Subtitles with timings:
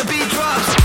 [0.00, 0.79] the beat drops.